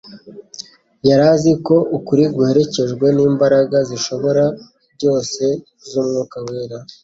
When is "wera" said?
6.47-6.79